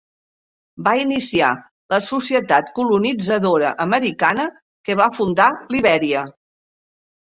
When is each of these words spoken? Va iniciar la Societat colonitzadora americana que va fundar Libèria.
Va 0.87 0.93
iniciar 1.01 1.49
la 1.95 1.99
Societat 2.07 2.73
colonitzadora 2.81 3.77
americana 3.89 4.51
que 4.89 5.01
va 5.05 5.11
fundar 5.23 5.53
Libèria. 5.81 6.31